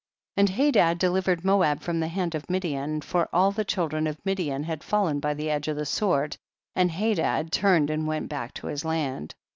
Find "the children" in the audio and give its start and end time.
3.51-4.07